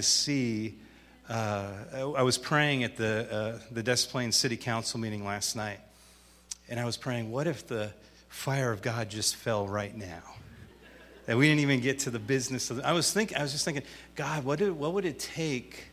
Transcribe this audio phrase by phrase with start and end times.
[0.00, 0.78] to see.
[1.28, 1.68] Uh,
[2.16, 5.78] I was praying at the, uh, the Des Plaines City Council meeting last night,
[6.68, 7.92] and I was praying, what if the
[8.28, 10.22] fire of God just fell right now?
[11.26, 13.52] That we didn't even get to the business of the, I was thinking, I was
[13.52, 13.84] just thinking,
[14.16, 15.84] God, what, did, what would it take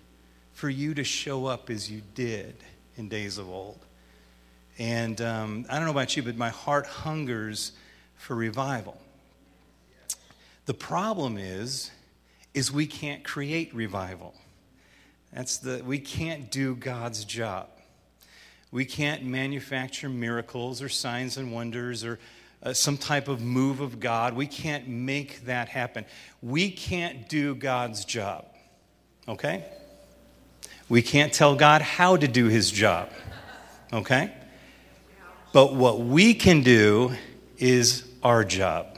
[0.53, 2.55] for you to show up as you did
[2.95, 3.79] in days of old?
[4.79, 7.73] And um, I don't know about you, but my heart hungers
[8.15, 8.99] for revival.
[10.65, 11.91] The problem is,
[12.57, 14.33] is we can't create revival.
[15.31, 17.69] That's the, we can't do God's job.
[18.71, 22.17] We can't manufacture miracles or signs and wonders or
[22.63, 24.33] uh, some type of move of God.
[24.33, 26.03] We can't make that happen.
[26.41, 28.45] We can't do God's job.
[29.27, 29.63] Okay?
[30.89, 33.11] We can't tell God how to do his job.
[33.93, 34.33] Okay?
[35.53, 37.11] But what we can do
[37.59, 38.96] is our job.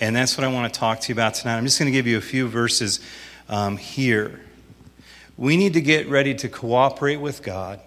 [0.00, 1.56] And that's what I want to talk to you about tonight.
[1.56, 3.00] I'm just going to give you a few verses
[3.48, 4.40] um, here.
[5.36, 7.80] We need to get ready to cooperate with God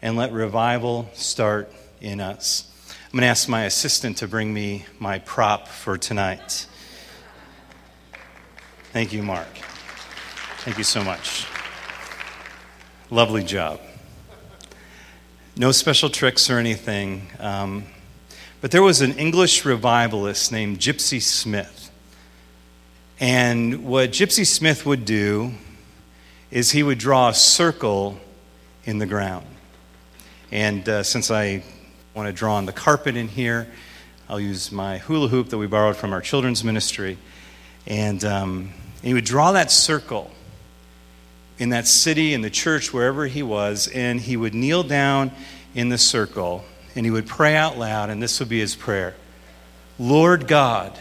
[0.00, 2.68] and let revival start in us.
[3.06, 6.66] I'm going to ask my assistant to bring me my prop for tonight.
[8.92, 9.48] Thank you, Mark.
[10.58, 11.46] Thank you so much.
[13.10, 13.80] Lovely job.
[15.56, 17.28] No special tricks or anything.
[17.38, 17.84] Um,
[18.62, 21.90] but there was an English revivalist named Gypsy Smith.
[23.18, 25.52] And what Gypsy Smith would do
[26.52, 28.20] is he would draw a circle
[28.84, 29.46] in the ground.
[30.52, 31.64] And uh, since I
[32.14, 33.66] want to draw on the carpet in here,
[34.28, 37.18] I'll use my hula hoop that we borrowed from our children's ministry.
[37.88, 38.70] And um,
[39.02, 40.30] he would draw that circle
[41.58, 45.32] in that city, in the church, wherever he was, and he would kneel down
[45.74, 49.14] in the circle and he would pray out loud, and this would be his prayer
[49.98, 50.98] Lord God,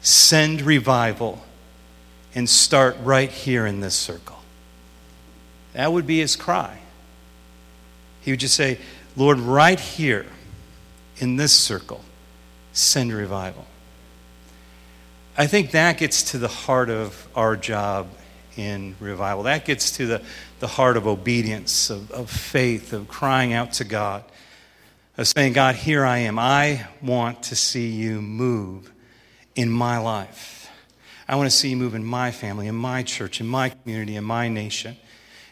[0.00, 1.42] send revival
[2.34, 4.38] and start right here in this circle.
[5.72, 6.78] That would be his cry.
[8.22, 8.78] He would just say,
[9.16, 10.26] Lord, right here
[11.18, 12.02] in this circle,
[12.72, 13.66] send revival.
[15.36, 18.08] I think that gets to the heart of our job
[18.56, 19.44] in revival.
[19.44, 20.22] That gets to the,
[20.60, 24.24] the heart of obedience, of, of faith, of crying out to God
[25.20, 26.38] of saying, God, here I am.
[26.38, 28.90] I want to see you move
[29.54, 30.70] in my life.
[31.28, 34.16] I want to see you move in my family, in my church, in my community,
[34.16, 34.96] in my nation.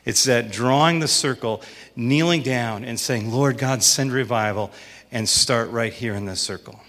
[0.07, 1.63] It's that drawing the circle,
[1.95, 4.71] kneeling down, and saying, Lord God, send revival,
[5.13, 6.81] and start right here in this circle.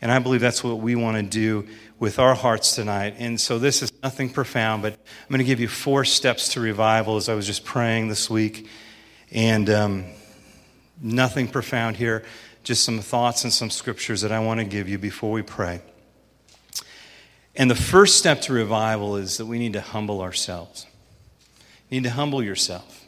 [0.00, 1.68] And I believe that's what we want to do
[1.98, 3.16] with our hearts tonight.
[3.18, 6.60] And so this is nothing profound, but I'm going to give you four steps to
[6.60, 8.68] revival as I was just praying this week.
[9.30, 10.04] And um,
[11.00, 12.24] Nothing profound here,
[12.62, 15.80] just some thoughts and some scriptures that I want to give you before we pray.
[17.56, 20.86] And the first step to revival is that we need to humble ourselves.
[21.88, 23.04] You need to humble yourself.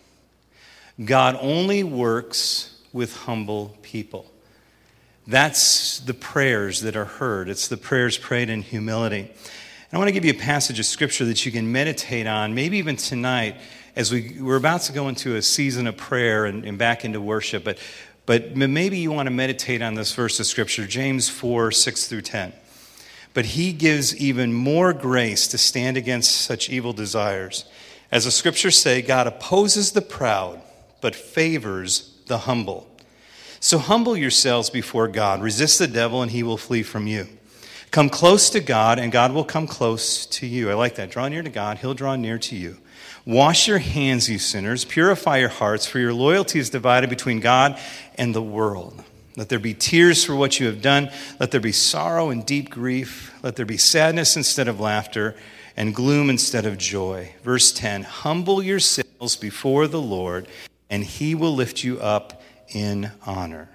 [1.05, 4.31] God only works with humble people.
[5.27, 7.49] That's the prayers that are heard.
[7.49, 9.21] It's the prayers prayed in humility.
[9.21, 12.55] And I want to give you a passage of scripture that you can meditate on,
[12.55, 13.57] maybe even tonight,
[13.97, 17.21] as we, we're about to go into a season of prayer and, and back into
[17.21, 17.79] worship, but,
[18.27, 22.23] but maybe you want to meditate on this verse of Scripture, James 4 6 through
[22.23, 22.53] 10.
[23.33, 27.65] But he gives even more grace to stand against such evil desires.
[28.11, 30.61] As the scriptures say, God opposes the proud,
[31.01, 32.87] but favors the humble.
[33.61, 37.27] So humble yourselves before God, resist the devil, and he will flee from you.
[37.91, 40.71] Come close to God, and God will come close to you.
[40.71, 41.11] I like that.
[41.11, 42.79] Draw near to God, he'll draw near to you.
[43.27, 44.85] Wash your hands, you sinners.
[44.85, 47.77] Purify your hearts, for your loyalty is divided between God
[48.15, 49.03] and the world.
[49.37, 51.11] Let there be tears for what you have done.
[51.41, 53.35] Let there be sorrow and deep grief.
[53.43, 55.35] Let there be sadness instead of laughter
[55.77, 57.35] and gloom instead of joy.
[57.43, 60.47] Verse 10 Humble yourselves before the Lord,
[60.89, 63.69] and he will lift you up in honor.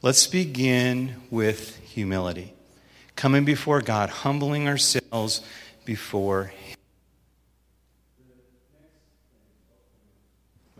[0.00, 2.54] Let's begin with humility.
[3.14, 5.42] Coming before God, humbling ourselves
[5.84, 6.52] before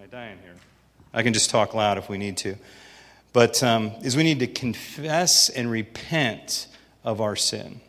[0.06, 0.54] dying here.
[1.12, 2.56] I can just talk loud if we need to.
[3.32, 6.66] But um, is we need to confess and repent
[7.04, 7.80] of our sin.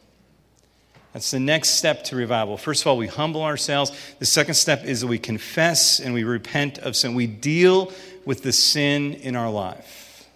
[1.13, 2.57] That's the next step to revival.
[2.57, 3.91] First of all, we humble ourselves.
[4.19, 7.15] The second step is that we confess and we repent of sin.
[7.15, 7.91] We deal
[8.25, 10.27] with the sin in our life.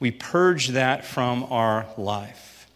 [0.00, 2.68] We purge that from our life.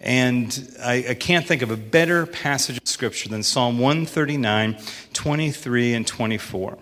[0.00, 4.76] And I, I, can't think of a better passage of Scripture than Psalm 139,
[5.12, 6.78] 23, and 24.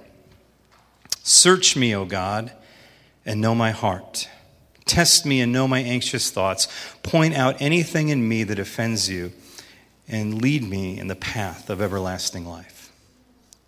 [1.30, 2.50] Search me, O God,
[3.24, 4.28] and know my heart.
[4.84, 6.66] Test me and know my anxious thoughts.
[7.04, 9.30] Point out anything in me that offends you,
[10.08, 12.90] and lead me in the path of everlasting life.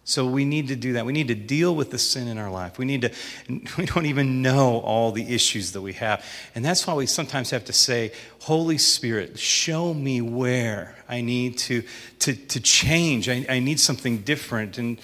[0.02, 1.06] So we need to do that.
[1.06, 2.78] We need to deal with the sin in our life.
[2.78, 3.12] We need to,
[3.78, 6.26] we don't even know all the issues that we have.
[6.56, 8.10] And that's why we sometimes have to say,
[8.40, 11.84] Holy Spirit, show me where I need to,
[12.18, 13.28] to, to change.
[13.28, 14.78] I, I need something different.
[14.78, 14.98] And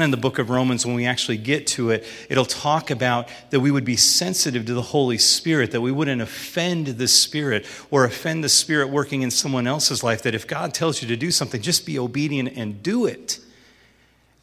[0.00, 3.60] in the book of Romans, when we actually get to it, it'll talk about that
[3.60, 8.06] we would be sensitive to the Holy Spirit, that we wouldn't offend the Spirit or
[8.06, 11.30] offend the Spirit working in someone else's life, that if God tells you to do
[11.30, 13.38] something, just be obedient and do it.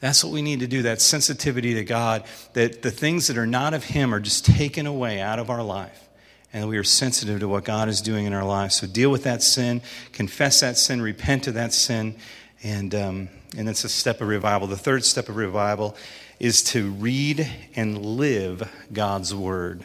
[0.01, 3.47] That's what we need to do, that sensitivity to God, that the things that are
[3.47, 6.07] not of Him are just taken away out of our life.
[6.53, 8.75] And we are sensitive to what God is doing in our lives.
[8.75, 9.81] So deal with that sin,
[10.13, 12.15] confess that sin, repent of that sin,
[12.63, 14.67] and, um, and that's a step of revival.
[14.67, 15.95] The third step of revival
[16.39, 19.83] is to read and live God's Word.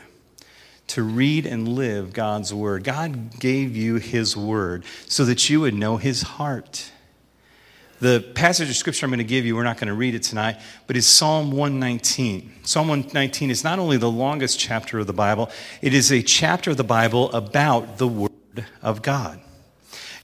[0.89, 2.85] To read and live God's Word.
[2.85, 6.91] God gave you His Word so that you would know His heart.
[8.01, 10.23] The passage of scripture I'm going to give you, we're not going to read it
[10.25, 12.53] tonight, but it's Psalm 119.
[12.65, 15.51] Psalm 119 is not only the longest chapter of the Bible,
[15.81, 19.41] it is a chapter of the Bible about the Word of God.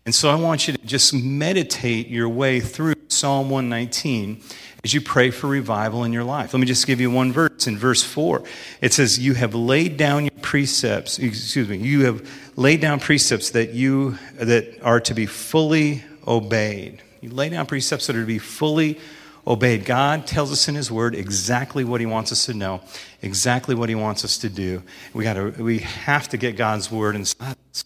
[0.07, 4.43] And so I want you to just meditate your way through Psalm 119
[4.83, 6.55] as you pray for revival in your life.
[6.55, 7.67] Let me just give you one verse.
[7.67, 8.43] In verse 4,
[8.81, 13.51] it says, You have laid down your precepts, excuse me, you have laid down precepts
[13.51, 17.03] that you that are to be fully obeyed.
[17.21, 18.99] You lay down precepts that are to be fully
[19.47, 19.85] obeyed.
[19.85, 22.81] God tells us in His Word exactly what He wants us to know,
[23.21, 24.83] exactly what He wants us to do.
[25.13, 27.85] We, gotta, we have to get God's Word inside us.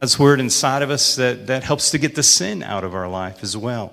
[0.00, 3.08] God's Word inside of us, that, that helps to get the sin out of our
[3.08, 3.92] life as well.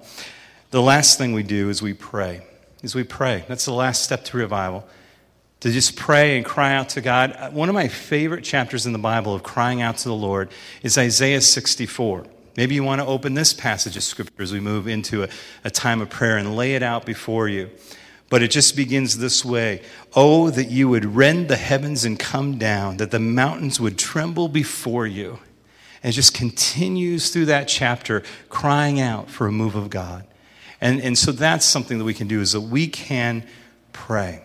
[0.69, 2.46] The last thing we do is we pray.
[2.84, 3.44] Is we pray.
[3.48, 4.88] That's the last step to revival.
[5.62, 7.54] To just pray and cry out to God.
[7.54, 10.50] One of my favorite chapters in the Bible of crying out to the Lord
[10.84, 12.25] is Isaiah 64.
[12.56, 15.30] Maybe you want to open this passage of Scripture as we move into a,
[15.63, 17.72] a time of prayer and lay it out before you.
[18.30, 19.81] But it just begins this way
[20.16, 24.48] Oh, that you would rend the heavens and come down, that the mountains would tremble
[24.48, 25.40] before you.
[26.06, 30.24] And just continues through that chapter, crying out for a move of God.
[30.80, 33.44] And, and so that's something that we can do is that we can
[33.92, 34.40] pray.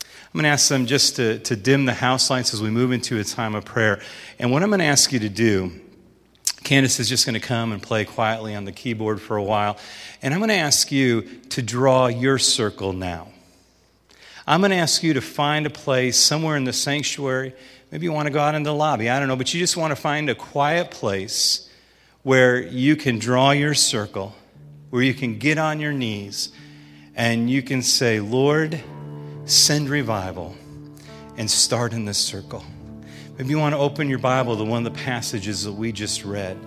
[0.00, 2.92] I'm going to ask them just to, to dim the house lights as we move
[2.92, 4.00] into a time of prayer.
[4.38, 5.72] And what I'm going to ask you to do
[6.62, 9.78] Candace is just going to come and play quietly on the keyboard for a while.
[10.22, 13.26] And I'm going to ask you to draw your circle now.
[14.46, 17.52] I'm going to ask you to find a place somewhere in the sanctuary.
[17.90, 19.08] Maybe you want to go out in the lobby.
[19.08, 19.36] I don't know.
[19.36, 21.70] But you just want to find a quiet place
[22.22, 24.34] where you can draw your circle,
[24.90, 26.52] where you can get on your knees,
[27.14, 28.78] and you can say, Lord,
[29.44, 30.54] send revival
[31.36, 32.62] and start in this circle.
[33.38, 36.24] Maybe you want to open your Bible to one of the passages that we just
[36.24, 36.58] read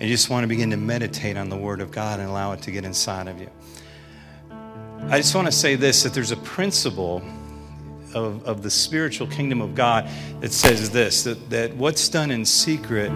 [0.00, 2.52] and you just want to begin to meditate on the Word of God and allow
[2.52, 3.48] it to get inside of you.
[5.08, 7.22] I just want to say this that there's a principle
[8.14, 10.08] of, of the spiritual kingdom of God
[10.40, 13.10] that says this that, that what's done in secret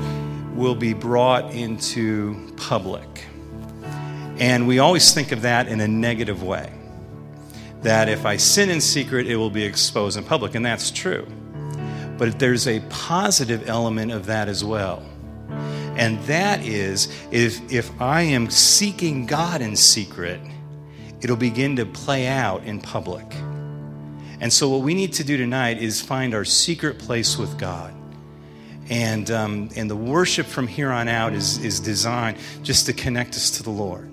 [0.54, 3.24] will be brought into public.
[4.38, 6.72] And we always think of that in a negative way.
[7.82, 10.54] That if I sin in secret, it will be exposed in public.
[10.54, 11.26] And that's true.
[12.16, 15.04] But there's a positive element of that as well.
[15.96, 20.40] And that is if, if I am seeking God in secret,
[21.20, 23.26] it'll begin to play out in public.
[24.40, 27.92] And so, what we need to do tonight is find our secret place with God.
[28.88, 33.34] And, um, and the worship from here on out is, is designed just to connect
[33.34, 34.10] us to the Lord.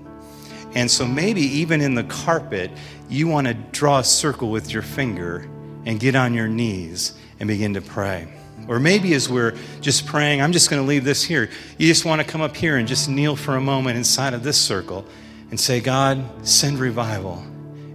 [0.73, 2.71] And so, maybe even in the carpet,
[3.07, 5.47] you want to draw a circle with your finger
[5.85, 8.27] and get on your knees and begin to pray.
[8.67, 11.51] Or maybe as we're just praying, I'm just going to leave this here.
[11.77, 14.41] You just want to come up here and just kneel for a moment inside of
[14.41, 15.05] this circle
[15.51, 17.43] and say, God, send revival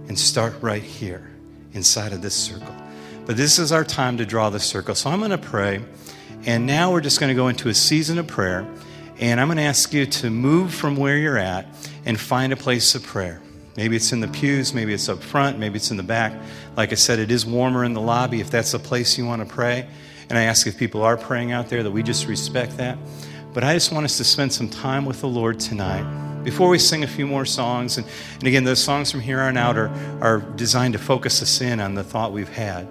[0.07, 1.30] and start right here
[1.73, 2.75] inside of this circle.
[3.25, 4.95] But this is our time to draw the circle.
[4.95, 5.81] So I'm going to pray.
[6.45, 8.67] And now we're just going to go into a season of prayer.
[9.19, 11.67] And I'm going to ask you to move from where you're at
[12.05, 13.41] and find a place of prayer.
[13.77, 16.33] Maybe it's in the pews, maybe it's up front, maybe it's in the back.
[16.75, 19.47] Like I said, it is warmer in the lobby if that's the place you want
[19.47, 19.87] to pray.
[20.29, 22.97] And I ask if people are praying out there that we just respect that.
[23.53, 26.30] But I just want us to spend some time with the Lord tonight.
[26.43, 29.57] Before we sing a few more songs, and, and again, those songs from here on
[29.57, 29.89] out are,
[30.21, 32.87] are designed to focus us in on the thought we've had.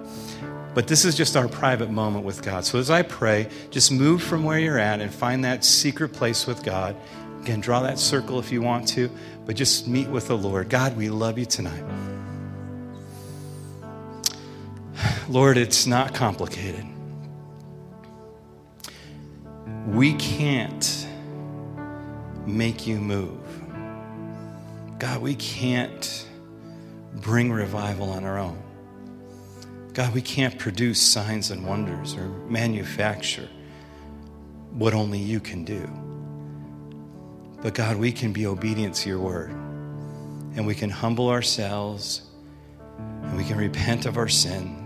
[0.73, 2.63] But this is just our private moment with God.
[2.63, 6.47] So as I pray, just move from where you're at and find that secret place
[6.47, 6.95] with God.
[7.41, 9.09] Again, draw that circle if you want to
[9.45, 10.69] but just meet with the Lord.
[10.69, 11.83] God, we love you tonight.
[15.27, 16.85] Lord, it's not complicated.
[19.87, 21.07] We can't
[22.45, 23.39] make you move.
[24.99, 26.27] God, we can't
[27.15, 28.61] bring revival on our own.
[29.93, 33.49] God, we can't produce signs and wonders or manufacture
[34.71, 35.89] what only you can do.
[37.61, 39.51] But God, we can be obedient to your word.
[39.51, 42.23] And we can humble ourselves
[42.97, 44.77] and we can repent of our sin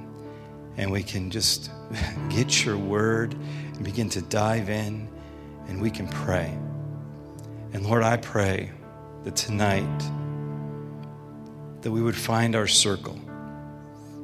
[0.77, 1.71] and we can just
[2.29, 5.07] get your word and begin to dive in
[5.67, 6.57] and we can pray.
[7.75, 8.71] And Lord, I pray
[9.25, 9.99] that tonight
[11.81, 13.19] that we would find our circle,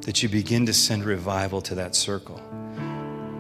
[0.04, 2.42] that you begin to send revival to that circle.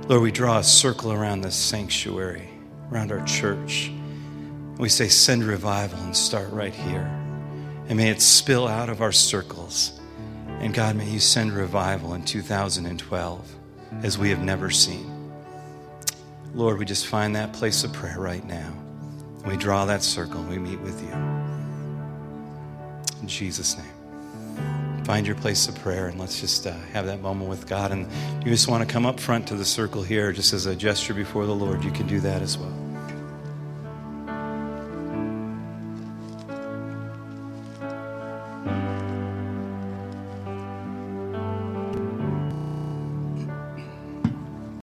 [0.09, 2.49] Lord, we draw a circle around this sanctuary,
[2.91, 3.89] around our church.
[4.77, 7.09] We say, send revival and start right here.
[7.87, 9.97] And may it spill out of our circles.
[10.59, 13.55] And God, may you send revival in 2012
[14.03, 15.09] as we have never seen.
[16.53, 18.80] Lord, we just find that place of prayer right now.
[19.45, 21.11] We draw that circle we meet with you.
[23.21, 25.03] In Jesus' name.
[25.03, 27.91] Find your place of prayer and let's just uh, have that moment with God.
[27.91, 28.07] And
[28.45, 31.13] you just want to come up front to the circle here just as a gesture
[31.13, 32.80] before the Lord, you can do that as well.